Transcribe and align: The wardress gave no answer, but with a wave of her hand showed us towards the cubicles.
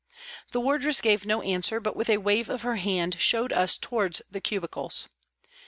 The 0.51 0.59
wardress 0.59 0.99
gave 0.99 1.27
no 1.27 1.43
answer, 1.43 1.79
but 1.79 1.95
with 1.95 2.09
a 2.09 2.17
wave 2.17 2.49
of 2.49 2.63
her 2.63 2.77
hand 2.77 3.17
showed 3.19 3.53
us 3.53 3.77
towards 3.77 4.23
the 4.31 4.41
cubicles. 4.41 5.09